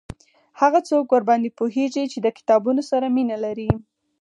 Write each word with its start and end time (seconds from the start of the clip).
هغه 0.61 0.79
څوک 0.89 1.05
ورباندي 1.11 1.51
پوهیږي 1.59 2.03
چې 2.11 2.17
د 2.21 2.27
کتابونو 2.37 2.81
سره 2.91 3.05
مینه 3.15 3.37
لري 3.45 3.69